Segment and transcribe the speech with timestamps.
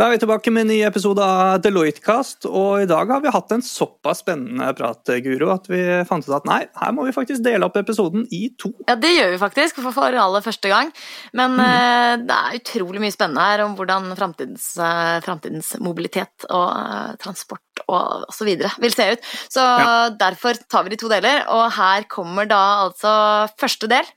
[0.00, 3.32] Da er vi tilbake med en ny episode av Deloitte-kast, og i dag har vi
[3.34, 7.12] hatt en såpass spennende prat, Guro, at vi fant ut at nei, her må vi
[7.12, 8.70] faktisk dele opp episoden i to.
[8.88, 10.88] Ja, det gjør vi faktisk, for, aller første gang.
[11.36, 11.60] Men mm.
[11.60, 17.12] uh, det er utrolig mye spennende her om hvordan framtidens, uh, framtidens mobilitet og uh,
[17.20, 18.54] transport og osv.
[18.56, 19.30] vil se ut.
[19.52, 19.92] Så ja.
[20.16, 23.12] derfor tar vi de to deler, og her kommer da altså
[23.60, 24.08] første del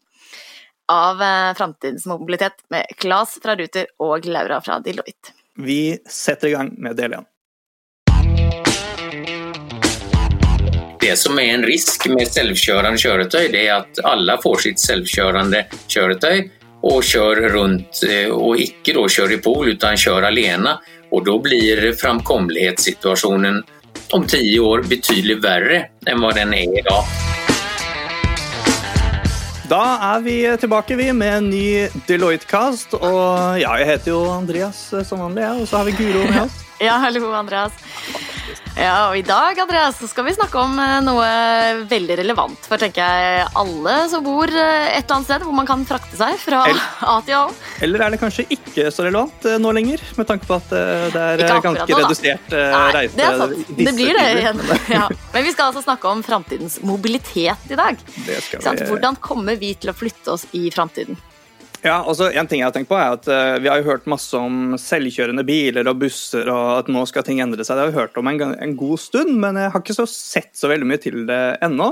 [0.95, 1.19] av
[1.59, 5.42] Framtidens mobilitet med Claes fra Ruter og Laura fra Deloitte.
[5.59, 7.25] Vi setter i gang med del én.
[11.01, 15.65] Det som er en risk med selvkjørende kjøretøy, det er at alle får sitt selvkjørende
[15.91, 16.47] kjøretøy
[16.89, 20.77] og kjører rundt, eh, og ikke da kjører i pool, men kjører alene.
[21.11, 23.61] Og da blir framkommelighetssituasjonen
[24.13, 27.32] om ti år betydelig verre enn hva den er i dag.
[29.69, 29.81] Da
[30.13, 32.97] er vi tilbake vi med en ny Deloitte-cast.
[32.99, 36.59] Og ja, jeg heter jo Andreas som vanlig, og så har vi Guro med oss.
[36.83, 37.71] Ja, hallo, Andreas.
[38.77, 41.27] Ja, og I dag Andreas, så skal vi snakke om eh, noe
[41.89, 45.69] veldig relevant for tenker jeg, alle som bor eh, et eller annet sted hvor man
[45.69, 47.43] kan frakte seg fra eller, A til A.
[47.85, 51.23] Eller er det kanskje ikke så relevant eh, nå lenger, med tanke på at det
[51.23, 52.55] er ganske nå, redusert
[52.95, 53.17] reise?
[53.17, 53.75] Det er sant.
[53.77, 54.63] Det blir det igjen.
[54.93, 55.05] Ja.
[55.33, 57.97] Men vi skal altså snakke om framtidens mobilitet i dag.
[58.27, 58.89] Det skal vi...
[58.89, 61.17] Hvordan kommer vi til å flytte oss i framtiden?
[61.83, 64.07] Ja, altså En ting jeg har tenkt på er at uh, Vi har jo hørt
[64.09, 67.75] masse om selvkjørende biler og busser, og at nå skal ting endre seg.
[67.75, 70.51] Det har vi hørt om en, en god stund, men jeg har ikke så sett
[70.57, 71.89] så veldig mye til det ennå.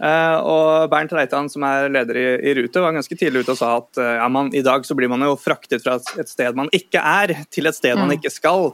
[0.00, 3.60] Uh, og Bernt Reitan, som er leder i, i Rute, var ganske tidlig ute og
[3.60, 6.56] sa at uh, ja, man, i dag så blir man jo fraktet fra et sted
[6.56, 8.04] man ikke er, til et sted mm.
[8.04, 8.72] man ikke skal.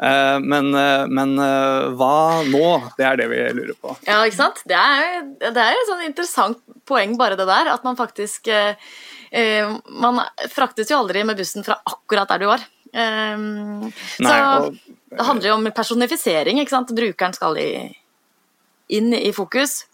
[0.00, 0.70] Men,
[1.12, 2.14] men, hva
[2.48, 2.68] nå?
[2.96, 3.92] Det er det vi lurer på.
[4.06, 4.62] Ja, ikke sant?
[4.64, 7.68] Det er, det er et sånn interessant poeng, bare det der.
[7.74, 8.74] At man faktisk Eh,
[9.30, 12.64] man fraktes jo aldri med bussen fra akkurat der du var.
[12.92, 14.32] Ehm, så
[15.10, 16.60] det handler jo om personifisering.
[16.60, 16.90] ikke sant?
[16.96, 17.58] Brukeren skal
[18.90, 19.84] inn i fokus.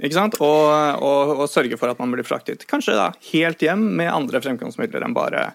[0.00, 0.38] Ikke sant?
[0.40, 4.40] Og, og, og, sørge for at man blir fraktet kanskje da, helt hjem med andre
[4.42, 5.50] fremkomstmidler enn bare,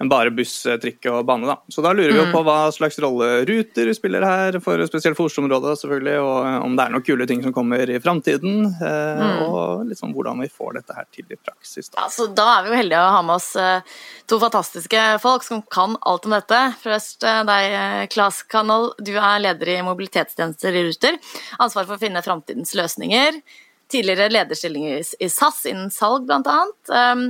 [0.00, 1.48] enn bare buss, trikk og bane.
[1.48, 1.58] Da.
[1.72, 2.34] Så da lurer vi jo mm.
[2.34, 6.86] på hva slags rolle Ruter spiller her, for, spesielt for Oslo-området selvfølgelig, og om det
[6.86, 8.68] er noen kule ting som kommer i framtiden.
[8.70, 9.42] Eh, mm.
[9.48, 11.90] Og liksom hvordan vi får dette her til i praksis.
[11.90, 12.06] Da.
[12.06, 13.96] Altså, da er vi jo heldige å ha med oss eh,
[14.30, 16.60] to fantastiske folk som kan alt om dette.
[16.84, 17.80] Først eh, deg,
[18.14, 21.18] Klas Kanal, du er leder i mobilitetstjenester i Ruter.
[21.58, 23.42] Ansvar for å finne framtidens løsninger
[23.90, 26.60] tidligere lederstillinger i SAS innen salg, bl.a.
[26.90, 27.28] Um,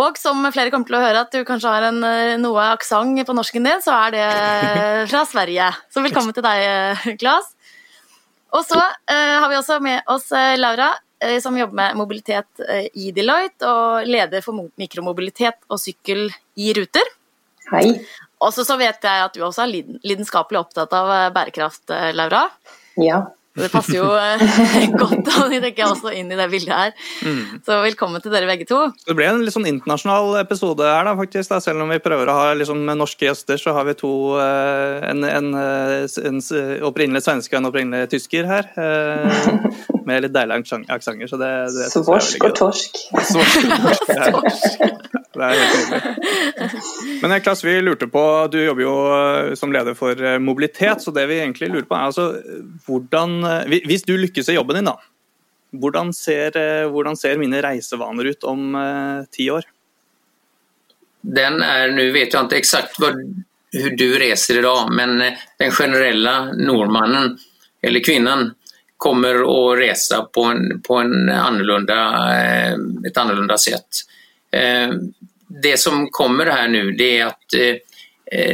[0.00, 3.20] og som flere kommer til å høre at du kanskje har en, eh, noe aksent
[3.28, 4.24] på norsken din, så er det
[5.12, 5.68] fra Sverige.
[5.86, 7.52] Så velkommen til deg, Klas.
[8.54, 10.28] Og så har vi også med oss
[10.58, 10.92] Laura,
[11.42, 12.62] som jobber med mobilitet
[12.94, 16.26] i Deloitte, og leder for mikromobilitet og sykkel
[16.58, 17.14] i Ruter.
[17.72, 17.86] Hei.
[18.42, 22.44] Og så vet jeg at du også er lidenskapelig opptatt av bærekraft, Laura.
[22.98, 23.24] Ja.
[23.54, 24.40] Det passer jo eh,
[25.00, 26.94] godt tenker jeg, også inn i det bildet her.
[27.22, 27.60] Mm.
[27.62, 28.80] Så velkommen til dere begge to.
[29.06, 31.52] Det ble en litt sånn internasjonal episode her, da, faktisk.
[31.52, 31.60] Da.
[31.62, 34.12] Selv om vi prøver å ha liksom, norske gjester, så har vi to
[34.42, 36.40] eh, En, en, eh, en
[36.86, 38.70] opprinnelig svenske og en opprinnelig tysker her.
[40.04, 41.30] Med litt deilige aksenter.
[41.30, 43.04] Så det, det Svorsk og torsk.
[43.30, 45.20] Svorsk og torsk.
[45.34, 47.20] Det er helt nydelig.
[47.22, 48.96] Men Klas, vi lurte på, du jobber jo
[49.58, 52.28] som leder for mobilitet, så det vi egentlig lurer på er altså
[52.86, 54.98] hvordan Eh, hvis du lykkes i jobben din, da,
[55.80, 58.76] hvordan ser, eh, hvordan ser mine reisevaner ut om
[59.32, 59.66] ti år?
[61.24, 63.44] Den er, Nå vet jeg ikke eksakt hvordan
[63.98, 65.18] du reiser i dag, men
[65.58, 67.32] den generelle nordmannen
[67.82, 68.52] eller kvinnen
[68.96, 71.96] kommer å reise på, en, på en annorlunda,
[73.04, 74.04] et annerledes sett.
[74.54, 77.56] Det som kommer her nå, det er at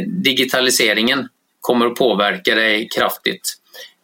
[0.05, 1.27] digitaliseringen
[1.61, 3.39] kommer å påvirke deg kraftig.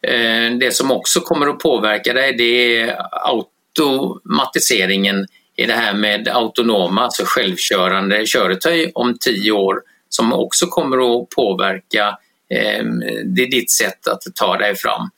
[0.02, 2.94] Eh, det som også kommer å påvirke deg, det er
[3.28, 5.25] automatiseringen
[5.57, 11.25] i det her med autonome, altså selvkjørende kjøretøy om ti år, som også kommer å
[11.34, 12.13] påvirke
[12.48, 15.10] det er ditt sett å ta deg fram.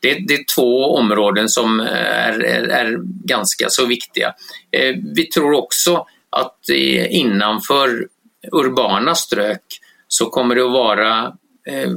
[0.00, 0.64] Det, det, er to
[0.96, 2.94] områder som er, er, er
[3.28, 4.30] ganske så viktige.
[4.72, 5.98] Eh, vi tror også
[6.36, 7.94] at innenfor
[8.52, 9.78] urbana strøk
[10.08, 11.10] så kommer det å være
[11.68, 11.90] Eh,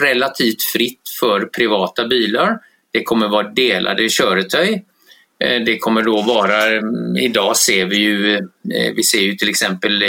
[0.00, 2.58] relativt fritt for privata biler.
[2.92, 4.70] Det kommer være delade kjøretøy.
[5.38, 6.60] Eh, det kommer da være
[7.20, 9.50] I dag ser vi jo eh, vi ser jo f.eks.
[9.50, 10.02] exempel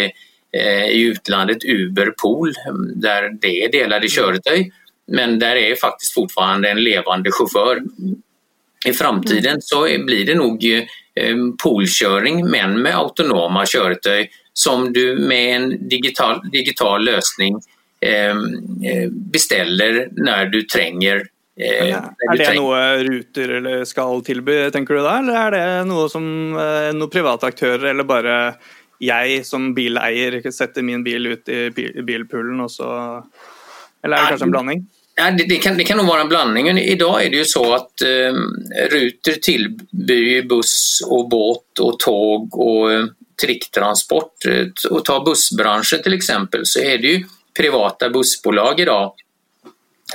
[0.50, 2.56] i utlandet Uber Pool
[2.98, 4.14] der det er delade mm.
[4.16, 4.64] kjøretøy,
[5.14, 7.84] men der er faktisk fortfarande en levende sjåfør.
[8.90, 9.62] I framtiden mm.
[9.62, 10.66] så blir det nog
[11.62, 17.60] poolkjøring, men med autonoma kjøretøy som du med en digital, digital løsning
[19.32, 21.26] bestiller når du trenger
[21.60, 22.00] ja.
[22.24, 26.24] Er det noe Ruter eller skal tilby, tenker du da, eller er det noe som
[26.56, 28.36] noen private aktører, eller bare
[29.04, 32.88] jeg som bileier setter min bil ut i bilpoolen, og så
[34.04, 34.88] Eller er det kanskje en blanding?
[35.20, 36.78] Ja, det, det, kan, det kan nog vara en blandning.
[36.78, 38.34] Idag är det ju så att eh,
[38.92, 43.06] Ruter tillbyr buss och båt och tåg och eh,
[43.42, 44.46] tricktransport.
[44.46, 47.24] Eh, och ta bussbranschen till exempel så är det ju
[47.58, 49.14] privata bussbolag idag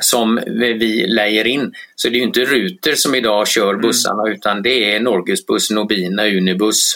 [0.00, 1.72] som vi lejer in.
[1.94, 3.80] Så det är ju inte Ruter som idag kör mm.
[3.80, 4.34] bussarna mm.
[4.34, 6.94] utan det är Norgesbuss, Nobina, Unibuss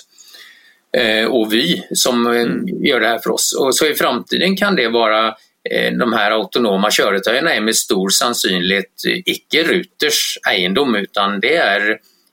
[0.97, 2.85] eh, och Vy som eh, mm.
[2.85, 3.57] gör det här för oss.
[3.61, 5.35] Och så i framtiden kan det vara
[5.99, 11.87] de här autonoma kjøretøyene er med stor sannsynlighet ikke Ruters eiendom, utan det er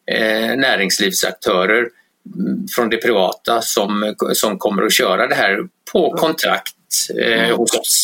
[0.06, 1.90] næringslivsaktører näringslivsaktörer
[2.76, 7.96] fra det privata som, som kommer å kjøre det her på kontrakt eh, hos oss.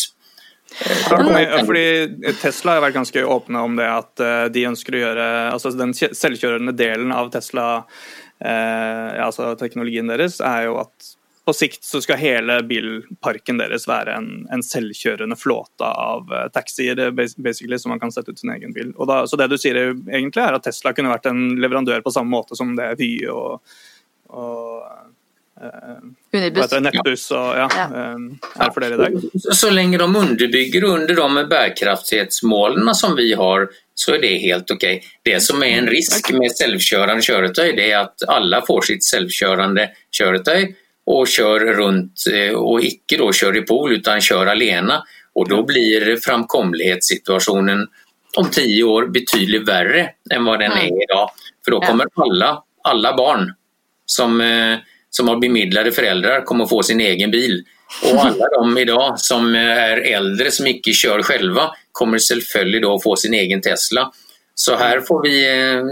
[0.72, 5.72] Fordi Tesla har vært ganske åpne om det at eh, de ønsker å gjøre altså
[5.76, 7.66] Den selvkjørende delen av Tesla,
[8.40, 11.12] eh, altså teknologien deres, er jo at
[11.44, 16.98] på sikt så skal hele bilparken deres være en, en selvkjørende flåte av uh, taxier
[16.98, 18.92] eh, basically, som man kan sette ut sin egen bil.
[19.08, 22.30] Da, så det du sier egentlig er at Tesla kunne vært en leverandør på samme
[22.30, 23.58] måte som det Vy og,
[24.30, 24.84] og
[25.58, 26.76] uh, Unibuss.
[26.78, 27.86] Nettbuss og ja, ja.
[28.62, 29.16] er for dere i dag.
[29.42, 33.66] Så lenge de underbygger under de bærekraftighetsmålene som vi har,
[33.98, 34.86] så er det helt ok.
[35.26, 39.90] Det som er en risk med selvkjørende kjøretøy, det er at alle får sitt selvkjørende
[40.14, 40.70] kjøretøy
[41.06, 45.04] och kör runt eh, och icke då kör i pool utan kör alena
[45.34, 47.88] och då blir framkomlighetssituationen
[48.36, 51.30] om tio år betydligt värre än vad den är idag.
[51.64, 53.54] För då kommer alla, alla barn
[54.06, 54.78] som, eh,
[55.10, 57.64] som har bemidlade föräldrar kommer få sin egen bil.
[58.02, 63.16] Och alla de idag som är äldre som icke kör själva kommer selvfølgelig då få
[63.16, 64.12] sin egen Tesla.
[64.54, 65.82] Så här får vi eh,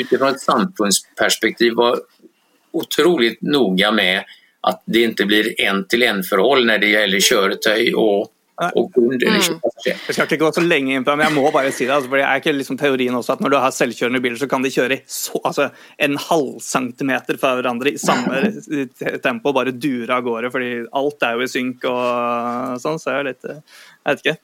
[0.00, 1.96] utifrån ett samfunnsperspektiv vara
[2.76, 4.34] otroligt noga med
[4.68, 8.28] at det ikke blir en-til-en-forhold når det gjelder kjøretøy og
[8.58, 9.60] og kund mm.
[9.86, 11.92] Jeg skal ikke gå så lenge inn på det, men jeg må bare si det.
[11.94, 14.48] Altså, for det er ikke liksom teorien også at Når du har selvkjørende biler, så
[14.50, 15.68] kan de kjøre så, altså,
[16.02, 18.50] en halv centimeter fra hverandre i samme
[19.26, 22.98] tempo, bare dure av gårde, fordi alt er jo i synk og sånn.
[22.98, 24.38] Så er det litt Jeg vet ikke.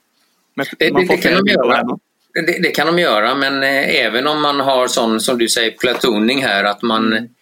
[0.55, 2.01] Men, det, det, det, kan de gjøre.
[2.35, 5.75] Det, det, kan de gjøre, men eh, even om man har sånn som du sier,
[5.81, 7.33] platooning her, at man mm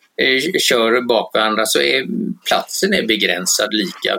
[0.60, 2.06] kör bak varandra så är
[2.46, 4.19] platsen är begränsad lika.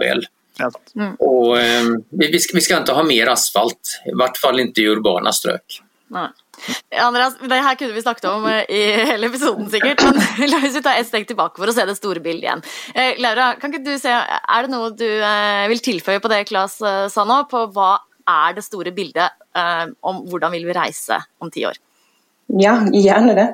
[0.95, 1.15] Mm.
[1.15, 4.88] Och, eh, vi, skal vi ska inte ha mer asfalt, i hvert fall ikke i
[4.88, 5.81] urbana strøk.
[6.13, 6.29] Nei.
[7.01, 10.77] Andreas, det her kunne vi snakket om eh, i hele episoden sikkert, men la oss
[10.85, 12.63] ta et steg tilbake for å se det store bildet igjen.
[12.94, 16.44] Eh, Laura, kan ikke du se, er det noe du eh, vil tilføye på det
[16.51, 17.95] Klas eh, sa nå, på hva
[18.29, 19.41] er det store bildet
[20.01, 21.75] om hvordan vil vi reise om ti år?
[22.59, 23.47] Ja, gjerne det.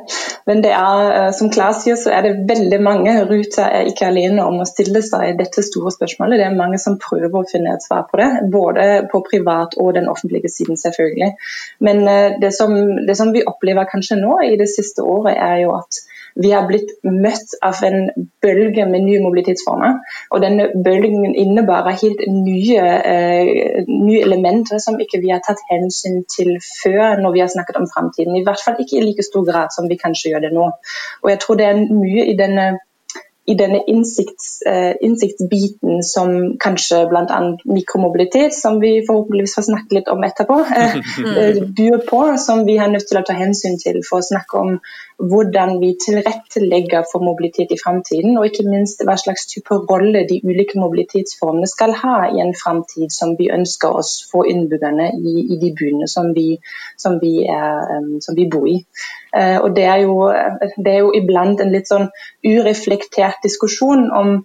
[0.46, 3.14] Men det er, eh, som Klas sier, så er det veldig mange.
[3.30, 6.42] Ruter er ikke alene om å stille seg dette store spørsmålet.
[6.42, 8.28] Det er mange som prøver å finne et svar på det.
[8.52, 11.32] Både på privat og den offentlige siden, selvfølgelig.
[11.80, 12.76] Men eh, det som,
[13.08, 16.04] det som vi opplever kanskje nå i det siste året, er jo at
[16.42, 18.10] vi har blitt møtt av en
[18.44, 19.98] bølge med nye mobilitetsformer.
[20.32, 26.22] Og denne bølgen innebærer helt nye, eh, nye, elementer som ikke vi har tatt hensyn
[26.32, 28.38] til før når vi har snakket om framtiden.
[28.40, 30.70] I hvert fall ikke i like stor grad som vi kanskje gjør det nå.
[31.24, 32.78] Og jeg tror det er mye i denne
[33.50, 37.40] i denne innsikts, uh, innsiktsbiten som kanskje bl.a.
[37.66, 41.00] mikromobilitet, som vi forhåpentligvis får snakke litt om etterpå, uh,
[41.80, 44.78] byr på, som vi har nødt til å ta hensyn til for å snakke om
[45.20, 50.40] hvordan vi tilrettelegger for mobilitet i fremtiden, og ikke minst hva slags type rolle de
[50.48, 55.60] ulike mobilitetsformene skal ha i en fremtid som vi ønsker oss for innbyggerne i, i
[55.60, 56.48] de byene som vi,
[56.98, 58.78] som, vi er, som vi, bor i.
[59.36, 60.32] Uh, og det er, jo,
[60.78, 62.08] det er jo iblant en litt sånn
[62.48, 64.40] ureflektert diskusjon om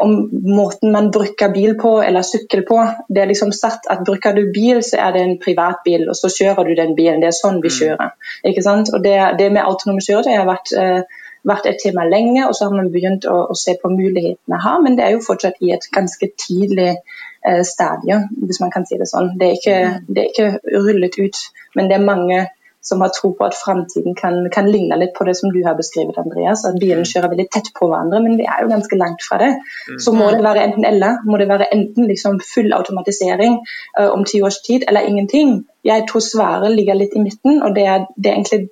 [0.00, 2.78] om måten man bruker bil på eller sykkel på.
[3.08, 6.30] Det er liksom satt at Bruker du bil, så er det en privatbil, og så
[6.30, 7.18] kjører du den bilen.
[7.22, 7.78] Det er sånn vi mm.
[7.78, 8.12] kjører.
[8.46, 8.92] Ikke sant?
[8.94, 12.68] Og Det, det med autonome kjøretøy har vært, uh, vært, et tema lenge, og så
[12.68, 15.72] har man begynt å, å, se på mulighetene her, men det er jo fortsatt i
[15.74, 19.34] et ganske tidlig uh, stadie, hvis man kan si det sånn.
[19.40, 20.06] Det er, ikke, mm.
[20.14, 21.42] det er ikke rullet ut,
[21.74, 22.44] men det er mange
[22.88, 25.76] som har tro på at framtiden kan, kan, ligne litt på det som du har
[25.78, 26.64] beskrevet, Andreas.
[26.68, 27.10] At bilene mm.
[27.10, 29.50] kjører veldig tett på hverandre, men vi er jo ganske langt fra det.
[29.88, 29.98] Mm.
[30.04, 31.20] Så må det være enten eller.
[31.28, 35.58] Må det være enten liksom full automatisering uh, om ti års tid, eller ingenting.
[35.86, 38.62] Jeg tror svaret ligger litt i midten, og det er, det er egentlig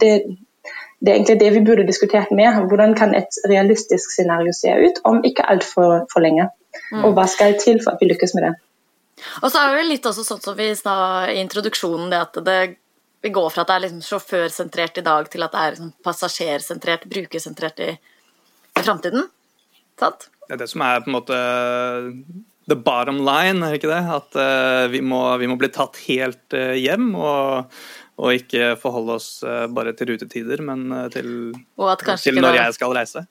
[0.00, 0.12] det,
[1.00, 2.68] det er egentlig det vi burde diskutert med.
[2.68, 6.50] Hvordan kan et realistisk scenario se ut om ikke altfor for lenge?
[6.92, 7.04] Mm.
[7.04, 8.54] Og hva skal til for at vi lykkes med det?
[9.42, 10.96] Og så er det litt også sånn som vi sa
[11.30, 12.58] i introduksjonen, det at det,
[13.24, 15.92] vi går fra at det er liksom sjåførsentrert i dag, til at det er liksom
[16.04, 17.86] passasjersentrert, brukersentrert i,
[18.76, 19.30] i framtiden.
[20.00, 20.26] Sant?
[20.44, 21.38] Det er det som er på en måte
[22.68, 24.02] the bottom line, er ikke det?
[24.12, 27.14] At uh, vi, må, vi, må, bli tatt helt uh, hjem.
[27.16, 27.78] og
[28.14, 31.50] og ikke forholde oss uh, bare til rutetider, men til,
[32.22, 33.24] til når jeg skal reise.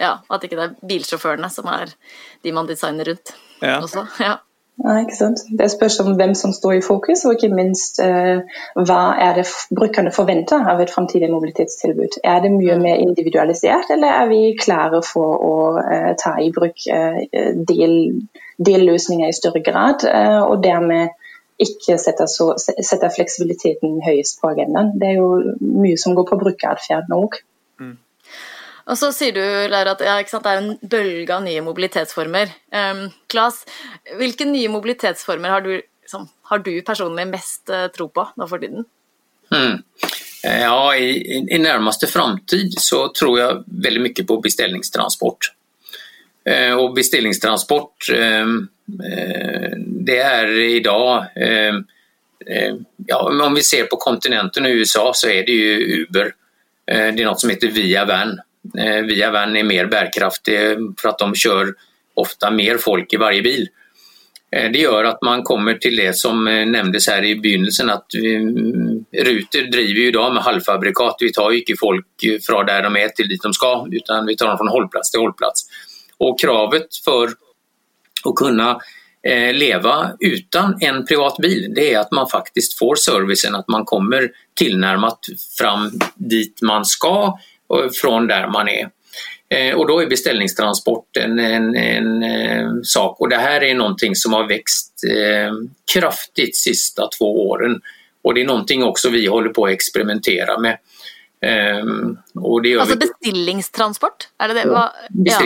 [0.00, 1.92] Ja, og At ikke det er bilsjåførene som er
[2.40, 3.74] de man designer rundt ja.
[3.82, 4.06] også.
[4.16, 4.38] Ja.
[4.80, 5.42] Ja, ikke sant?
[5.58, 8.40] Det spørs om hvem som står i fokus, og ikke minst eh,
[8.88, 9.44] hva er det
[9.76, 12.16] brukerne forventer av et framtidig mobilitetstilbud.
[12.24, 16.86] Er det mye mer individualisert, eller er vi klare for å eh, ta i bruk
[16.88, 17.20] eh,
[17.68, 17.96] del,
[18.70, 21.12] delløsninger i større grad, eh, og dermed
[21.60, 24.94] ikke sette, så, sette fleksibiliteten høyest på agendaen.
[24.96, 27.42] Det er jo mye som går på brukeratferd nå òg.
[28.90, 32.50] Og så sier du, Laura, at ja, det er en bølge av nye mobilitetsformer.
[32.74, 33.62] Um, Klas,
[34.18, 38.62] hvilke nye mobilitetsformer har du, liksom, har du personlig mest uh, tro på nå for
[38.62, 38.88] tiden?
[39.54, 39.78] Mm.
[40.42, 45.52] Ja, i, i nærmeste framtid så tror jeg veldig mye på bestillingstransport.
[46.48, 48.52] Eh, og bestillingstransport eh,
[49.04, 49.72] eh,
[50.08, 51.76] det er i dag eh,
[53.06, 56.32] ja, om vi ser på kontinentet i USA så er det jo Uber.
[56.88, 58.32] Eh, det er noe som heter Via Van
[59.08, 60.58] via Van är mer bärkraftig
[61.00, 61.74] för att de kör
[62.14, 63.68] ofta mer folk i varje bil.
[64.52, 68.14] Eh, det gjør at man kommer til det som eh, nevntes her i begynnelsen, att
[68.14, 71.16] mm, Ruter driver ju i dag med halvfabrikat.
[71.20, 74.36] Vi tar ju ikke folk fra der de er til dit de skal, utan vi
[74.36, 75.66] tar dem fra hållplats til hållplats.
[76.18, 77.30] Och kravet for
[78.24, 78.74] å kunne
[79.52, 84.30] leve uten en privat bil, det er at man faktiskt får servicen, at man kommer
[84.56, 87.34] tillnärmat fram dit man skal,
[88.02, 88.90] från där man är.
[89.54, 94.32] Eh, och då är beställningstransport en, en, eh, sak och det här är någonting som
[94.32, 95.52] har växt eh,
[95.94, 97.80] kraftigt sista två åren.
[98.22, 100.78] Och det är någonting också vi håller på att experimentera med.
[102.34, 103.06] Och det alltså vi...
[103.06, 104.28] bestillingstransport?
[104.38, 104.62] Är det det?
[104.66, 105.40] Ja, ja.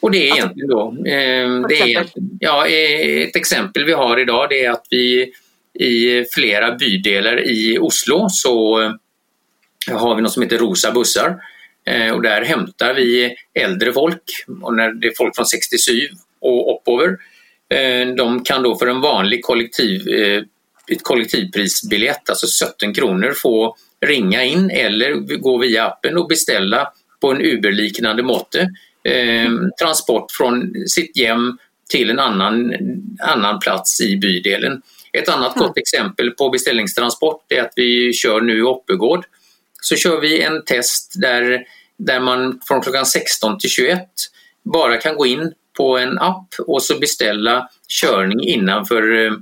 [0.00, 2.06] Och det är egentligen då, eh, det är,
[2.40, 5.32] ja, ett exempel vi har idag det är att vi
[5.74, 8.80] i flera bydelar i Oslo så
[9.90, 11.36] har vi något som heter Rosa bussar
[11.86, 14.22] eh, och där hämtar vi äldre folk
[14.62, 15.92] och när det är folk från 67
[16.40, 17.16] och oppover.
[17.74, 20.42] Eh, de kan då för en vanlig kollektiv, eh,
[20.92, 23.76] ett kollektivprisbiljett, alltså 17 kronor, få
[24.06, 26.88] ringa in eller gå via appen och beställa
[27.20, 28.68] på en Uber-liknande måtte
[29.80, 31.58] transport från sitt hem
[31.90, 32.74] till en annan,
[33.20, 34.82] annan plats i bydelen.
[35.12, 39.24] Ett annat gott exempel på beställningstransport är att vi kör nu i Oppegård
[39.82, 41.64] så kör vi en test där,
[41.98, 44.08] där man från klockan 16 till 21
[44.64, 49.32] bara kan gå in på en app och så beställa körning innanför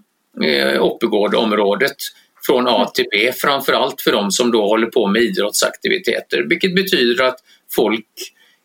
[0.44, 1.96] eh, Oppegårdområdet
[2.46, 7.24] från A till B, framförallt för de som då håller på med idrottsaktiviteter, vilket betyder
[7.24, 7.38] att
[7.70, 8.06] folk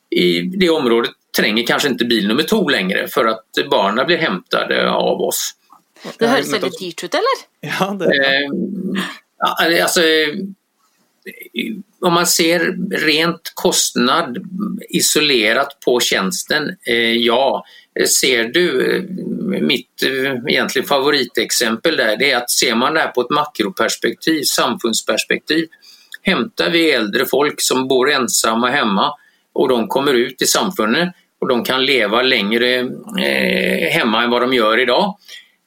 [0.10, 4.92] i det området tränger kanske inte bil nummer två längre för att barnen blir hämtade
[4.92, 5.52] av oss.
[6.18, 7.38] Det høres veldig dyrt ut, eller?
[7.80, 8.44] Ja, det er.
[9.78, 10.02] Eh, altså,
[12.02, 12.60] om man ser
[13.06, 14.38] rent kostnad
[14.90, 17.66] isolerat på tjänsten, eh, ja.
[18.20, 19.02] Ser du eh,
[19.62, 24.44] mitt egentlig egentligen favoritexempel där, det är att ser man det här på ett makroperspektiv,
[24.44, 25.68] samfundsperspektiv,
[26.22, 29.14] hämtar vi äldre folk som bor ensamma hemma
[29.54, 31.10] och de kommer ut i samfundet
[31.42, 32.80] och de kan leva längre
[33.20, 35.18] eh, hemma än vad de gör idag.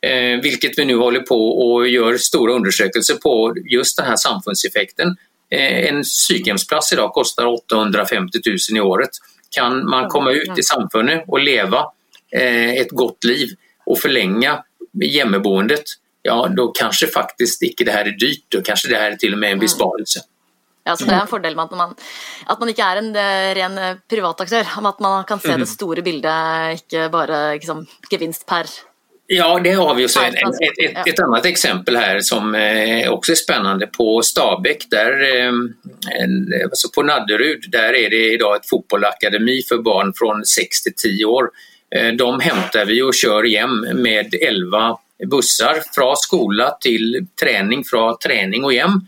[0.02, 5.16] dag vilket vi nu håller på och gör stora undersökelser på just den här samfundseffekten.
[5.50, 9.10] Eh, en sykehjemsplass i dag koster 850 000 i året.
[9.54, 11.84] Kan man komme ut i samfunnet og leve
[12.32, 13.54] eh, et godt liv
[13.86, 14.56] og forlenge
[14.94, 19.18] hjemmeboendet, ja, da kanskje faktisk ikke det her er dyrt, og kanskje det her er
[19.20, 19.66] til og med en mm.
[19.66, 20.22] besparelse.
[20.84, 21.92] Ja, så Det er en fordel med at man,
[22.48, 25.74] at man ikke er en eh, ren privataktør, at man kan se det mm.
[25.74, 28.70] store bildet, ikke bare liksom, gevinst per
[29.26, 33.36] Ja, det har vi också ett, ett, ett, annat exempel här som også också är
[33.36, 33.86] spännande.
[33.86, 35.52] På Stabäck, där, eh,
[36.64, 41.24] alltså på Nadderud, där är det idag ett fotbollakademi för barn från 6 till 10
[41.24, 41.50] år.
[41.94, 44.98] Eh, de hämtar vi och kör hem med 11
[45.30, 49.00] bussar från skola till träning, från träning och hem.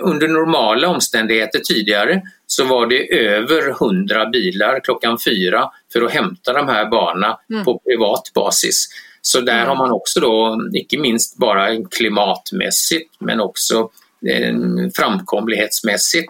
[0.00, 6.52] Under normala omständigheter tidigare så var det över 100 bilar klockan fyra för att hämta
[6.52, 7.64] de här barnen mm.
[7.64, 8.88] på privat basis.
[9.24, 9.80] Så der har mm.
[9.80, 10.32] man også da,
[10.76, 13.86] ikke minst bare klimatmessig, men også
[14.28, 14.58] eh,
[14.96, 16.26] framkommelighetsmessig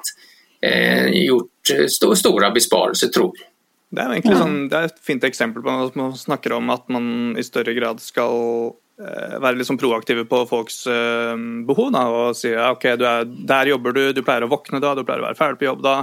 [0.63, 3.51] eh, gjort st store besparelser, tror jeg.
[3.95, 6.89] Det er egentlig sånn, det er et fint eksempel på at man snakker om at
[6.91, 11.35] man i større grad skal være liksom proaktive på folks uh,
[11.67, 11.89] behov.
[11.95, 15.03] Da, og si ja, ok, er, der jobber du, du pleier å våkne da, du
[15.07, 15.97] pleier å være ferdig på jobb da.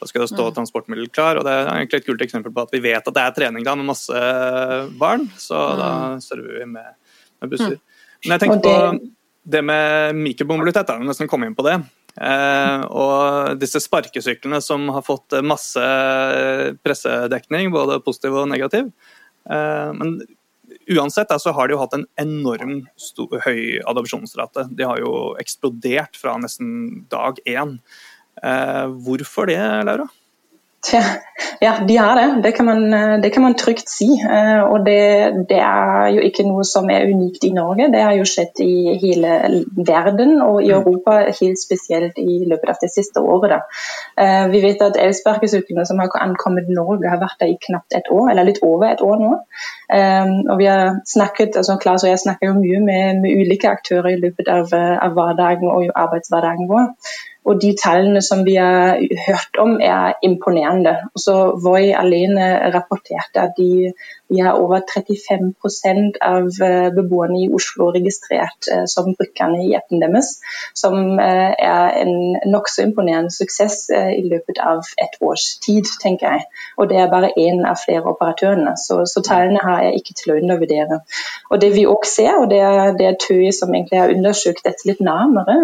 [0.00, 0.54] Da skal det stå mm.
[0.56, 1.40] transportmiddel klar.
[1.40, 3.66] og Det er egentlig et kult eksempel på at vi vet at det er trening
[3.66, 4.24] da med masse
[5.00, 5.28] barn.
[5.36, 5.76] Så mm.
[5.82, 5.92] da
[6.24, 6.96] server vi med,
[7.42, 7.76] med busser.
[7.76, 8.02] Mm.
[8.24, 8.76] Men jeg tenker på
[9.48, 11.78] det med mikromobilitet, er nesten komme inn på det.
[12.18, 15.84] Eh, og disse sparkesyklene som har fått masse
[16.84, 18.90] pressedekning, både positiv og negativ.
[19.48, 20.18] Eh, men
[20.96, 24.68] uansett så har de jo hatt en enorm stor, høy adopsjonsrate.
[24.76, 27.78] De har jo eksplodert fra nesten dag én.
[28.42, 30.08] Eh, hvorfor det, Laura?
[30.86, 31.00] Tja,
[31.60, 32.42] ja, de har det.
[32.42, 34.06] Det kan man, eh, det kan man trygt si.
[34.30, 37.88] Eh, og det, det, er jo ikke noe som er unikt i Norge.
[37.90, 40.76] Det har jo skjedd i hele verden og i mm.
[40.76, 43.56] Europa helt spesielt i løpet av det siste året.
[43.56, 43.58] Da.
[44.22, 48.12] Eh, vi vet at elsparkesyklene som har ankommet Norge, har vært der i knapt et
[48.14, 49.32] år, eller litt over et år nå.
[49.88, 54.10] Og vi har snakket, altså Klaus og jeg snakker jo mye med, med ulike aktører
[54.12, 56.90] i løpet av, av hverdagen og arbeidshverdagen vår.
[57.48, 60.94] Og de tallene som vi har hørt om, er imponerende.
[61.16, 63.92] Også Voi alene rapporterte at de,
[64.28, 65.54] de har over 35
[66.20, 70.34] av eh, beboerne i Oslo registrert eh, som brukerne i appen deres,
[70.76, 72.14] som eh, er en
[72.52, 76.46] nokså imponerende suksess i løpet av et års tid, tenker jeg.
[76.76, 80.34] Og det er bare én av flere operatørene, så, så, tallene har jeg ikke til
[80.34, 81.00] å undervurdere.
[81.50, 84.66] Og Det vi også ser, og det er, det er Tøy som egentlig har undersøkt
[84.66, 85.56] dette litt nærmere,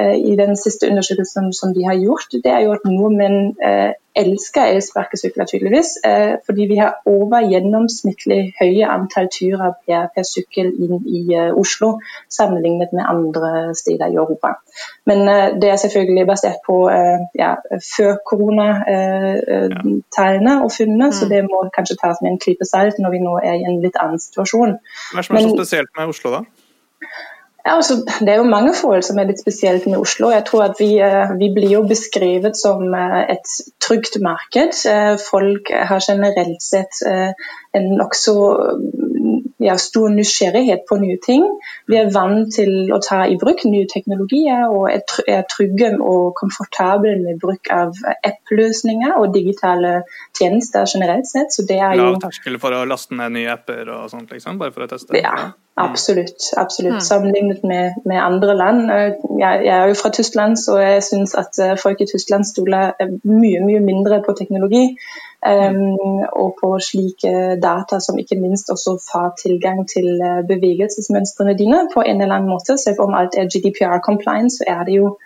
[0.00, 4.62] i den siste undersøkelsen som de har gjort, det er jo at nordmenn eh, elsker
[4.74, 5.86] elsparkesykler, tydeligvis.
[6.06, 11.88] Eh, fordi vi har over gjennomsnittlig høye antall turer per, per sykkel inn i Oslo,
[12.30, 14.48] sammenlignet med andre steder i Europa.
[15.06, 15.18] Men
[15.60, 16.90] det er selvfølgelig basert på
[17.38, 17.54] ja,
[17.96, 21.16] før koronatallene og funnene, mm.
[21.18, 23.82] så det må kanskje tas med en klype salt når vi nå er i en
[23.82, 24.72] litt annen situasjon.
[25.12, 26.42] Hva er det som er så spesielt med Oslo, da?
[27.66, 30.28] Ja, altså, det er jo mange forhold som er litt spesielt med Oslo.
[30.34, 34.76] Jeg tror at Vi, eh, vi blir jo beskrevet som eh, et trygt marked.
[34.84, 37.00] Eh, folk har generelt sett
[37.74, 38.34] en nokså
[39.64, 41.46] ja, stor nysgjerrighet på nye ting.
[41.88, 47.16] Vi er vant til å ta i bruk nye teknologier og er trygge og komfortable
[47.24, 50.02] med bruk av app-løsninger og digitale
[50.36, 51.56] tjenester generelt sett.
[51.56, 54.60] Så det er jo Lav terskel for å laste ned nye apper og sånt, liksom,
[54.60, 55.16] bare for å teste?
[55.16, 56.52] Ja, absolutt.
[56.56, 56.92] absolutt.
[56.92, 57.00] Mm.
[57.00, 58.90] Sammenlignet med, med, andre land.
[58.90, 59.14] Jeg,
[59.64, 62.92] jeg, er jo fra Tyskland, så jeg syns at eh, folk i Tyskland stoler
[63.24, 64.84] mye, mye mindre på teknologi.
[65.44, 71.82] Um, og på slike data som ikke minst også får tilgang til eh, bevegelsesmønstrene dine
[71.94, 72.78] på en eller annen måte.
[72.78, 75.18] Selv om alt er GDPR-compliance, så er det jo,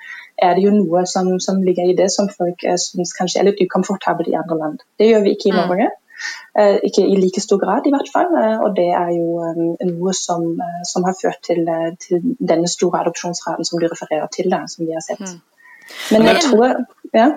[0.42, 3.62] er det jo noe som, som, ligger i det som folk syns kanskje er litt
[3.62, 4.84] ukomfortabelt i andre land.
[4.98, 5.62] Det gjør vi ikke i mm.
[5.62, 5.88] Norge.
[5.92, 6.07] Uh,
[6.88, 8.32] ikke i like stor grad, i hvert fall.
[8.34, 10.46] Uh, og det er jo um, noe som,
[10.88, 11.62] som, har ført til,
[12.02, 15.22] til, denne store adopsjonsraten som du refererer til, da, som vi har sett.
[15.22, 15.40] Mm.
[16.12, 16.74] Men jeg tror
[17.14, 17.30] ja.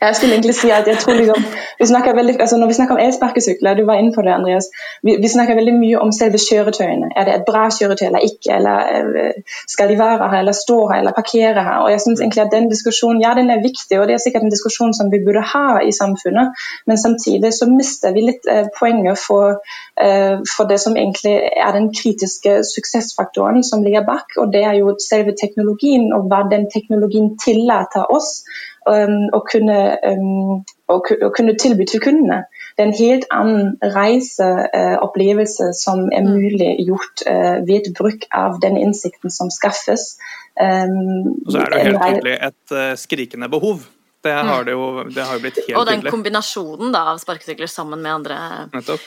[0.00, 1.44] Jeg skulle egentlig si at jeg tror liksom,
[1.78, 4.66] vi veldig, altså Når vi snakker om elsparkesykler, du var inne på det, Andreas,
[5.02, 7.08] vi, vi, snakker veldig mye om selve kjøretøyene.
[7.16, 8.50] Er det et bra kjøretøy eller ikke?
[8.58, 8.78] Eller
[9.22, 11.78] eh, Skal de være her, eller stå her, eller parkere her?
[11.84, 14.46] Og jeg synes egentlig at den diskusjonen ja, den er viktig, og det er sikkert
[14.46, 16.52] en diskusjon som vi burde ha i samfunnet.
[16.86, 19.60] Men samtidig så mister vi litt eh, poenget for,
[20.00, 21.34] eh, for, det som egentlig
[21.66, 26.44] er den kritiske suksessfaktoren som ligger bak, og det er jo selve teknologien, og hva
[26.50, 28.42] den teknologien tillater oss
[28.90, 32.42] å, kunne, um, å, kunne, tilby til kundene.
[32.74, 36.30] Det er en helt annen reiseopplevelse uh, som er mm.
[36.34, 40.14] mulig gjort uh, ved bruk av den innsikten som skaffes.
[40.60, 43.86] Um, og så er det helt tydelig et uh, skrikende behov.
[44.24, 44.48] Det mm.
[44.48, 45.78] har, det, jo, det har jo, blitt helt tydelig.
[45.80, 46.12] Og den tydelig.
[46.14, 48.38] kombinasjonen da, av sparkesykler sammen med andre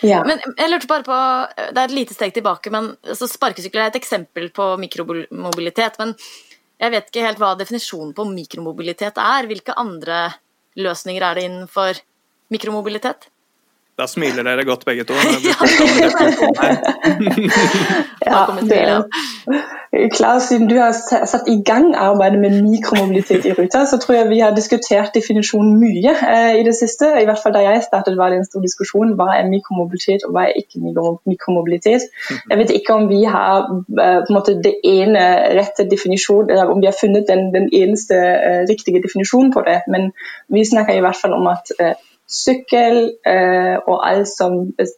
[0.06, 0.20] ja.
[0.28, 1.22] Men jeg lurte bare på,
[1.74, 5.98] Det er et lite steg tilbake, men altså, sparkesykler er et eksempel på mikromobilitet.
[5.98, 6.13] Men
[6.78, 9.48] jeg vet ikke helt hva definisjonen på mikromobilitet er.
[9.50, 10.28] Hvilke andre
[10.78, 12.02] løsninger er det innenfor
[12.54, 13.30] mikromobilitet?
[13.98, 15.14] Da smiler dere godt begge to.
[18.28, 19.04] ja, det er
[20.14, 20.92] Klar, siden du har
[21.26, 25.80] satt i gang arbeidet med mikromobilitet i Ruta, så tror jeg vi har diskutert definisjonen
[25.82, 27.10] mye eh, i det siste.
[27.22, 29.16] I hvert fall Da jeg startet var det en stor diskusjon.
[29.18, 30.84] Hva er mikromobilitet og hva er ikke
[31.32, 32.06] mikromobilitet?
[32.50, 35.24] Jeg vet ikke om vi har eh, på en måte det ene
[35.58, 39.80] rette definisjonen, eller om vi har funnet den, den eneste eh, riktige definisjonen på det.
[39.88, 40.12] Men
[40.54, 44.56] vi snakker i hvert fall om at eh, sykkel eh, og alt som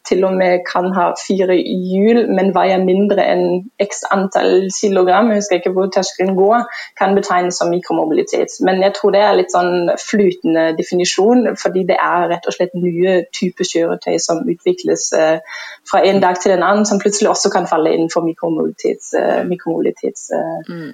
[0.08, 3.46] til og med kan ha fire hjul, men veier mindre enn
[3.86, 6.65] x antall kilogram, jeg husker ikke hvor terskelen går,
[6.98, 8.58] kan betegnes som mikromobilitet.
[8.65, 12.74] Men jeg tror det er litt sånn flytende definisjon, fordi det er rett og slett
[12.74, 17.54] nye typer kjøretøy som utvikles eh, fra en dag til en annen, som plutselig også
[17.54, 19.50] kan falle innenfor mikromobilitetsdefinisjonen.
[19.50, 20.89] Mikromobilitets, eh, mm.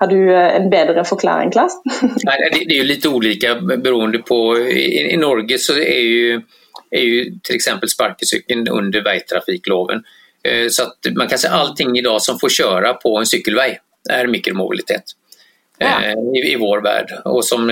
[0.00, 1.82] Har du eh, en bedre forklaring, Klas?
[2.00, 4.58] det, det är ju lite olika beroende på.
[4.58, 6.42] I, i Norge så är ju,
[6.90, 7.88] är ju till exempel
[8.70, 10.02] under vägtrafikloven.
[10.42, 13.78] Eh, så att man kan säga allting idag som får köra på en cykelväg
[14.10, 15.02] är mikromobilitet.
[15.78, 16.04] Ja.
[16.04, 17.12] Eh, I, I, vår värld.
[17.24, 17.66] Och som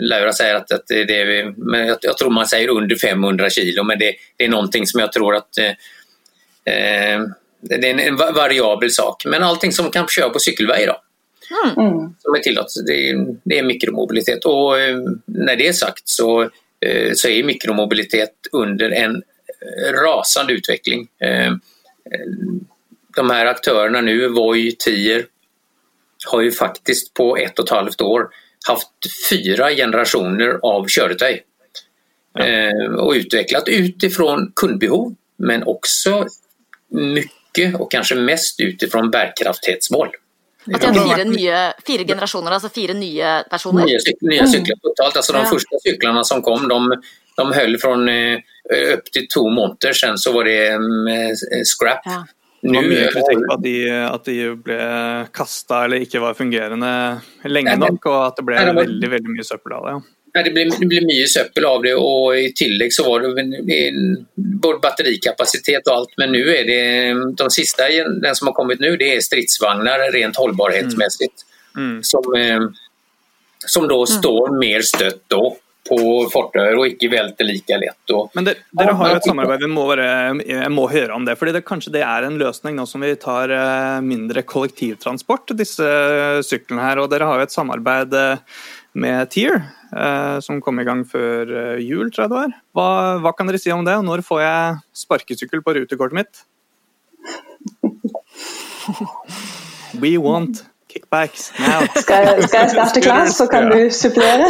[0.00, 3.98] Laura säger att, att det är, men jag, tror man säger under 500 kilo men
[3.98, 5.72] det, det är någonting som jag tror att eh,
[7.60, 9.24] det är en, en variabel sak.
[9.26, 10.96] Men allting som kan köra på cykelväg idag
[11.50, 12.14] Mm.
[12.18, 12.72] Som er tillatt.
[12.86, 14.76] Det är, det er mikromobilitet Og
[15.26, 16.42] når det er sagt så,
[16.84, 19.22] eh, så er mikromobilitet under en
[19.92, 21.08] rasende utvikling.
[23.16, 25.24] De her aktørene nå, Voi, Tier,
[26.30, 28.28] har jo faktisk på ett og et halvt år
[28.68, 31.40] hatt fyra generationer av kjøretøy.
[32.38, 32.70] ja.
[33.02, 35.10] Og utviklet ut utifrån kundebehov,
[35.42, 36.20] men også
[36.94, 40.14] mye og kanskje mest utifrån bärkraftighetsmål.
[40.74, 43.88] At de har fire, nye, fire generasjoner, altså fire nye personer?
[43.88, 45.20] Nye, nye sykler totalt.
[45.20, 45.52] Altså, de ja.
[45.52, 46.98] første syklene som kom, de,
[47.38, 47.94] de holdt fra
[48.98, 49.96] opp til to måneder.
[49.96, 51.08] Sen så var det um,
[51.66, 52.04] scrap.
[52.06, 52.20] Ja.
[52.58, 54.78] Det var mye kritikk på at de, at de ble
[55.36, 56.92] kasta eller ikke var fungerende
[57.46, 59.92] lenge nok, og at det ble veldig veldig mye søppel av det.
[59.94, 60.06] Ja.
[60.44, 63.46] Det blir, det blir, mye søppel av det, og i tillegg så var det
[64.36, 66.16] både batterikapasitet og alt.
[66.20, 66.82] Men nå er det
[67.38, 71.30] de siste, den som har kommet nå, det er stridsvogner rent holdbarhetsmessig.
[71.76, 71.78] Mm.
[71.78, 72.02] Mm.
[72.02, 72.68] Som, eh,
[73.66, 74.12] som da mm.
[74.18, 75.42] står mer støtt da
[75.88, 75.98] på
[76.32, 78.12] fortauer og ikke velter like lett.
[78.14, 80.08] Og, Men det, Dere har jo et samarbeid, vi må bare,
[80.42, 81.38] jeg må høre om det.
[81.40, 85.88] fordi det, Kanskje det er en løsning nå som vi tar eh, mindre kollektivtransport, disse
[86.46, 87.02] syklene her.
[87.02, 88.44] og Dere har jo et samarbeid eh,
[88.98, 89.77] med Tier, eh,
[90.44, 92.56] som kom i gang før eh, jul, tror jeg det var.
[92.76, 92.88] Hva,
[93.24, 96.34] hva, kan dere si om det, og når får jeg sparkesykkel på rutekortet mitt?
[100.02, 101.86] We want kickbacks now.
[101.94, 104.46] Skal, skal jeg starte klar, så kan du supplere?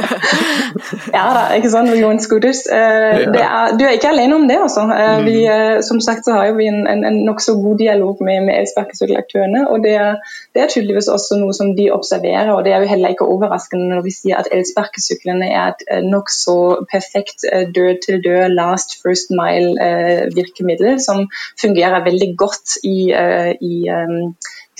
[1.16, 2.62] ja da, ikke sant, Jon scooters.
[2.68, 4.84] Eh, er, du er ikke alene om det, altså.
[4.94, 5.54] Eh, vi, mm.
[5.54, 9.64] eh, som sagt så har vi en, en, en nokså god dialog med, med elsparkesykkelaktørene.
[9.72, 10.20] Og det er,
[10.54, 13.90] det er, tydeligvis også noe som de observerer, og det er jo heller ikke overraskende
[13.94, 16.58] når vi sier at elsparkesyklene er et nokså
[16.92, 21.24] perfekt død-til-død last first mile-virkemiddel, som
[21.60, 23.74] fungerer veldig godt i, i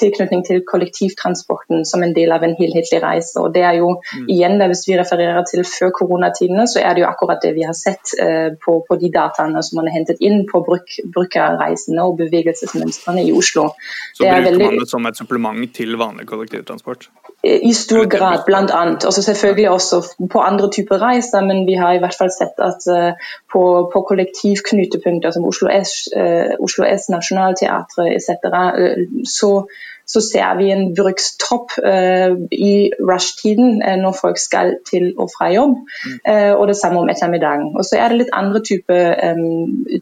[0.00, 3.36] tilknytning til kollektivtransporten som en del av en helhetlig reise.
[3.40, 4.28] Og det er jo mm.
[4.32, 7.76] igjen, Hvis vi refererer til før koronatidene, så er det jo akkurat det vi har
[7.76, 12.18] sett eh, på, på, de dataene som man har hentet inn på bruk, brukerreisene og
[12.20, 13.70] bevegelsesmønstrene i Oslo.
[14.14, 14.66] Så det bruker veldig...
[14.66, 17.08] man det som et supplement til vanlig kollektivtransport?
[17.42, 19.06] Eh, I stor grad, blant annet.
[19.08, 22.86] Og selvfølgelig også på andre typer reiser, men vi har i hvert fall sett at
[22.90, 26.08] uh, på, på kollektivknutepunkter som Oslo S,
[26.60, 28.30] Oslo S Nationaltheatret etc.,
[29.24, 29.50] så
[30.10, 35.50] så ser vi en brukstopp eh, i rushtiden eh, når folk skal til og fra
[35.54, 35.76] jobb.
[36.06, 36.16] Mm.
[36.30, 37.70] Uh, og det samme om ettermiddagen.
[37.78, 38.96] Og så er det litt andre type,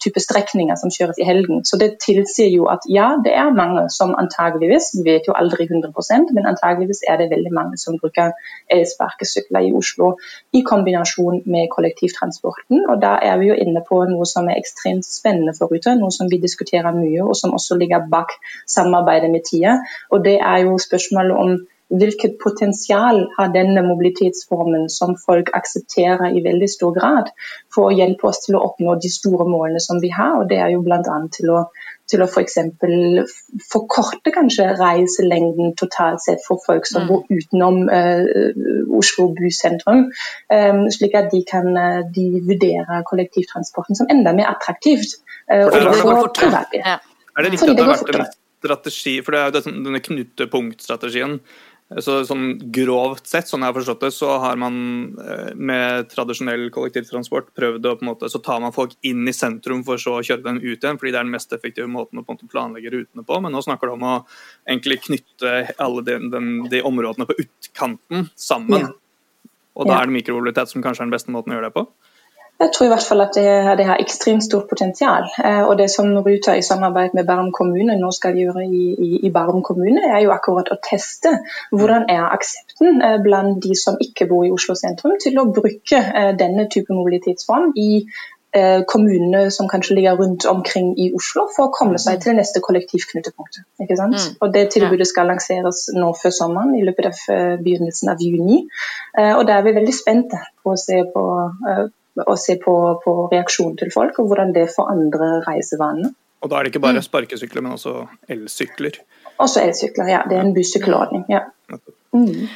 [0.03, 1.65] type, strekninger som kjøres i helgen.
[1.69, 5.69] Så det tilsier jo at ja, det er mange som antageligvis, vi vet jo aldri
[5.69, 8.33] 100% men antageligvis er det veldig mange som bruker
[8.75, 10.13] elsparkesykler i Oslo
[10.53, 12.85] i kombinasjon med kollektivtransporten.
[12.91, 16.15] Og da er vi jo inne på noe som er ekstremt spennende for Ruter, noe
[16.15, 18.35] som vi diskuterer mye, og som også ligger bak
[18.67, 19.79] samarbeidet med TIA
[20.11, 21.59] og det er jo spørsmålet om
[21.89, 27.31] hvilket potensial har denne mobilitetsformen som folk aksepterer i veldig stor grad,
[27.75, 30.35] for å hjelpe oss til å oppnå de store målene som vi har.
[30.41, 31.01] og Det er jo bl.a.
[31.33, 31.63] til å,
[32.11, 32.59] til å f.eks.
[32.83, 33.39] For
[33.73, 37.09] forkorte kanskje reiselengden totalt sett for folk som mm.
[37.09, 40.11] bor utenom uh, Oslo bysentrum,
[40.53, 45.23] um, slik at de kan uh, de vurdere kollektivtransporten som enda mer attraktivt.
[45.49, 46.67] Uh, og går fortere.
[46.77, 46.99] Ja.
[47.39, 48.29] Er det riktig at det har vært en
[48.59, 51.39] strategi For det er jo denne knutepunktstrategien.
[52.05, 54.75] Så sånn Grovt sett, sånn jeg har forstått det, så har man
[55.25, 59.33] eh, med tradisjonell kollektivtransport prøvd å på en måte, Så tar man folk inn i
[59.33, 62.21] sentrum for så å kjøre dem ut igjen, fordi det er den mest effektive måten
[62.21, 63.41] å på en måte planlegge rutene på.
[63.41, 64.15] Men nå snakker du om å
[64.69, 66.45] egentlig knytte alle de, de,
[66.77, 68.91] de områdene på utkanten sammen.
[68.91, 68.93] Ja.
[69.79, 71.87] Og da er det mikromobilitet som kanskje er den beste måten å gjøre det på?
[72.61, 75.29] Jeg tror i hvert fall at det, det har ekstremt stort potensial.
[75.45, 79.11] Eh, og Det som Ruter i samarbeid med Bærum kommune nå skal gjøre i, i,
[79.27, 81.37] i Bærum kommune, er jo akkurat å teste
[81.71, 86.01] hvordan er aksepten eh, blant de som ikke bor i Oslo sentrum, til å bruke
[86.03, 87.93] eh, denne type mobilitetsform i
[88.89, 93.59] kommunene som kanskje ligger rundt omkring i Oslo, for å komme seg til neste kollektivknutepunkt.
[93.85, 94.17] Ikke sant?
[94.17, 94.39] Mm.
[94.41, 97.21] Og Det tilbudet skal lanseres nå før sommeren, i løpet av
[97.61, 98.63] begynnelsen av juni.
[99.37, 101.27] Og Da er vi veldig spente på å se på
[102.27, 106.15] og se på, på reaksjonen til folk, og hvordan det forandrer reisevanene.
[106.41, 107.07] Og da er det ikke bare mm.
[107.07, 108.99] sparkesykler, men også elsykler?
[109.39, 110.21] Også elsykler, ja.
[110.31, 111.25] Det er en bussykkelordning.
[111.29, 111.47] ja.
[112.13, 112.49] Mm.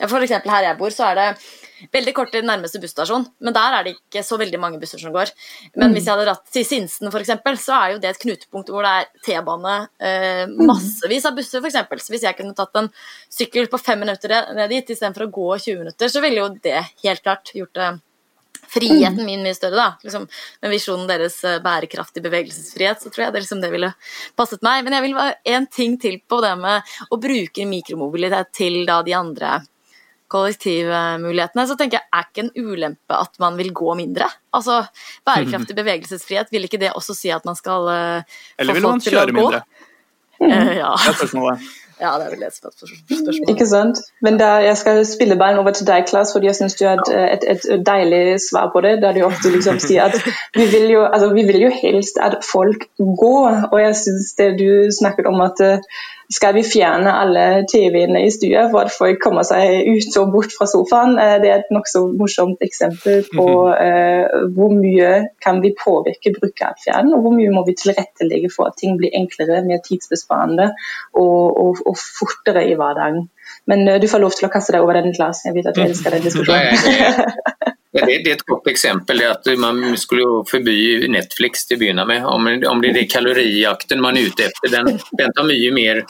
[0.00, 1.28] Ja, for eksempel her jeg bor, så er det
[1.92, 5.14] veldig kort til nærmeste busstasjon, men der er det ikke så veldig mange busser som
[5.14, 5.32] går.
[5.74, 5.96] Men mm.
[5.96, 8.92] hvis jeg hadde dratt til Sinsen f.eks., så er jo det et knutepunkt hvor det
[9.00, 10.62] er T-bane, eh, mm.
[10.68, 12.06] massevis av busser f.eks.
[12.06, 12.92] Så hvis jeg kunne tatt en
[13.32, 16.78] sykkel på fem minutter ned dit istedenfor å gå 20 minutter, så ville jo det
[17.04, 17.92] helt klart gjort det
[18.72, 19.26] friheten mm.
[19.26, 19.88] min mye større, da.
[20.02, 20.26] Liksom,
[20.62, 23.92] med visjonen deres eh, bærekraftig bevegelsesfrihet, så tror jeg det, liksom, det ville
[24.38, 24.84] passet meg.
[24.86, 29.02] Men jeg vil ha en ting til på det med å bruke mikromobilitet til da
[29.06, 29.58] de andre
[30.32, 34.30] kollektivmulighetene, så tenker jeg er ikke en ulempe at man vil gå mindre?
[34.56, 34.82] Altså,
[35.28, 39.36] Bærekraftig bevegelsesfrihet, vil ikke det også si at man skal uh, Eller vil man kjøre
[39.36, 39.62] mindre?
[40.40, 40.48] Uh,
[40.82, 40.90] ja.
[40.96, 41.70] Det er spørsmålet.
[42.02, 43.50] Ja, det er vel et spørsmål.
[43.52, 44.00] Ikke sant.
[44.26, 46.98] Men da, jeg skal spille ballen over til deg, Klas, fordi jeg syns du har
[46.98, 48.96] et, et, et, deilig svar på det.
[49.04, 50.18] Der du ofte liksom sier at
[50.56, 53.68] vi vil, jo, altså, vi vil jo helst at folk går.
[53.70, 58.30] Og jeg syns det du snakket om at uh, skal vi fjerne alle TV-ene i
[58.32, 61.18] stua for at folk kommer seg ut og bort fra sofaen.
[61.20, 65.10] Eh, det er et nokså morsomt eksempel på uh, hvor mye
[65.44, 69.62] kan vi påvirke brukeratferden, og hvor mye må vi tilrettelegge for at ting blir enklere,
[69.66, 70.70] mer tidsbesparende
[71.12, 73.26] og, og, og fortere i hverdagen.
[73.68, 75.50] Men uh, du får lov til å kaste deg over den klassen.
[75.50, 77.42] Jeg vet at du elsker den diskusjonen.
[77.92, 79.18] Det, det, är ett gott exempel.
[79.18, 82.26] Det att man skulle forby Netflix till att begynne med.
[82.26, 86.04] Om, om det är det kalorijakten man är ute efter, den, den tar mye mer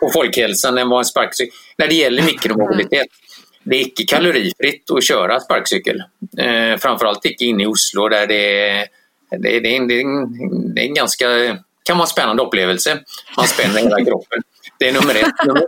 [0.00, 1.54] på folkhälsan än vad en sparkcykel...
[1.78, 3.06] När det gäller mikromobilitet,
[3.64, 6.02] det är ikke kalorifritt att köra sparkcykel.
[6.38, 8.86] Eh, framförallt ikke inne i Oslo där det,
[9.30, 10.02] det, det, det,
[10.74, 11.26] det är en ganska
[11.82, 12.42] kan vara en spännande.
[13.36, 14.42] Man spänner hela kroppen.
[14.78, 15.46] Det är nummer ett.
[15.46, 15.66] Nummer,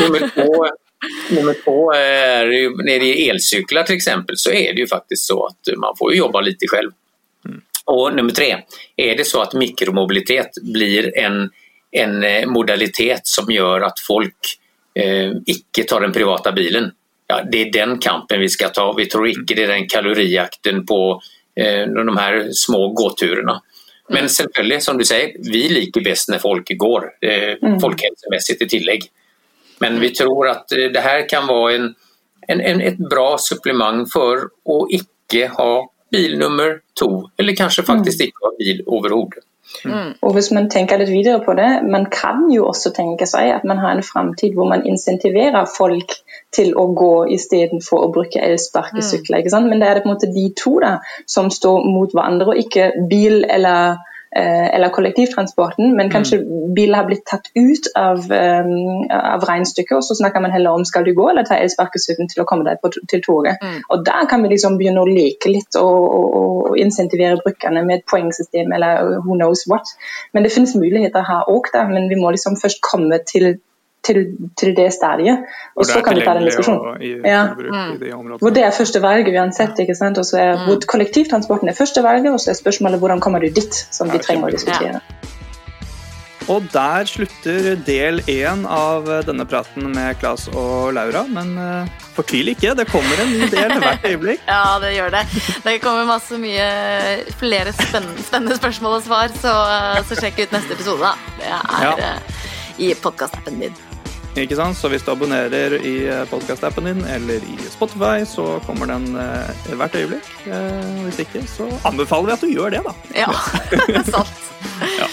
[0.00, 0.66] nummer två
[1.30, 2.46] Nummer två är
[2.84, 6.14] när det är elcyklar till exempel så är det ju faktiskt så att man får
[6.14, 6.90] jobba lite själv.
[7.44, 7.60] Mm.
[7.84, 8.56] Och nummer tre,
[8.96, 11.50] är det så att mikromobilitet blir en,
[11.90, 14.36] en eh, modalitet som gör att folk
[14.94, 16.90] eh, icke tar den privata bilen.
[17.26, 18.92] Ja, det är den kampen vi ska ta.
[18.92, 21.20] Vi tror icke det är den kalorijakten på
[21.60, 23.62] eh, de här små gåturerna.
[24.08, 24.28] Men mm.
[24.28, 27.80] selvfølgelig, som du säger, vi liker bäst när folk går, eh, mm.
[27.80, 29.02] folkhälsomässigt i tillägg.
[29.80, 31.92] Men vi tror at eh, det her kan være en,
[32.48, 35.72] en, en, et bra supplement for å ikke ha
[36.12, 39.44] bil nummer to, eller kanskje faktisk ikke ha bil overhodet.
[39.84, 40.14] Mm.
[40.24, 43.66] Og hvis man tenker litt videre på det, man kan jo også tenke seg at
[43.68, 46.14] man har en framtid hvor man insentiverer folk
[46.56, 49.44] til å gå istedenfor å bruke elsparkesykler.
[49.44, 49.68] Mm.
[49.68, 50.94] Men det er det på en måte de to da,
[51.28, 54.00] som står mot hverandre, og ikke bil eller
[54.36, 56.74] eller kollektivtransporten, men kanskje mm.
[56.76, 60.84] biler har blitt tatt ut av, um, av regnestykket, og så snakker man heller om
[60.88, 63.62] skal du gå eller ta elsparkesykkelen til å komme deg på, til toget.
[63.62, 63.78] Mm.
[63.88, 66.36] Og Da kan vi liksom begynne å leke litt og, og,
[66.68, 69.96] og insentivere brukerne med et poengsystem eller who knows what.
[70.32, 73.56] Men det finnes muligheter her òg, men vi må liksom først komme til
[74.08, 74.20] til,
[74.58, 75.46] til, det stadiet.
[75.76, 77.00] Og så kan vi ta den diskusjonen.
[77.24, 77.44] Ja.
[77.54, 78.36] Mm.
[78.40, 79.78] Hvor det er første valget uansett.
[79.84, 80.18] ikke sant?
[80.18, 80.86] Og så er mm.
[80.88, 84.48] Kollektivtransporten er første valget, og så er spørsmålet hvordan kommer du dit, som vi trenger
[84.48, 85.02] å diskutere.
[86.48, 91.26] Og der slutter del én av denne praten med Claes og Laura.
[91.28, 94.46] Men uh, fortvil ikke, det kommer en ny del hvert øyeblikk.
[94.48, 95.24] ja, det gjør det.
[95.66, 96.70] Det kommer masse mye
[97.36, 101.04] flere spennende, spennende spørsmål og svar, så, uh, så, sjekk ut neste episode.
[101.04, 101.36] da.
[101.36, 102.16] Det er ja.
[102.16, 103.87] uh, i podkastappen din.
[104.38, 104.76] Ikke sant?
[104.78, 109.72] Så hvis du abonnerer i eh, podkast-appen din eller i Spotify, så kommer den eh,
[109.80, 110.28] hvert øyeblikk.
[110.46, 112.94] Eh, hvis ikke, så anbefaler vi at du gjør det, da.
[113.16, 113.32] Ja,
[114.14, 114.48] sant.
[114.98, 115.08] ja.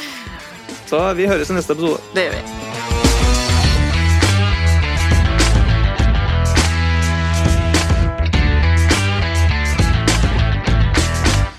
[0.86, 2.02] Så vi høres i neste episode.
[2.14, 2.75] Det gjør vi.